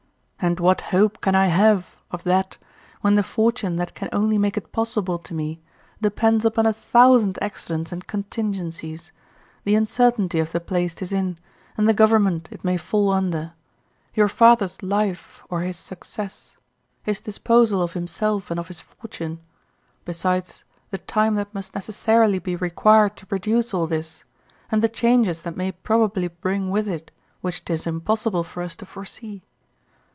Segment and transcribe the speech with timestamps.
[0.43, 2.57] And what hope can I have of that
[3.01, 5.61] when the fortune that can only make it possible to me
[6.01, 9.11] depends upon a thousand accidents and contingencies,
[9.65, 11.37] the uncertainty of the place 'tis in,
[11.77, 13.53] and the government it may fall under,
[14.15, 16.57] your father's life or his success,
[17.03, 19.41] his disposal of himself and of his fortune,
[20.05, 24.23] besides the time that must necessarily be required to produce all this,
[24.71, 27.11] and the changes that may probably bring with it,
[27.41, 29.43] which 'tis impossible for us to foresee?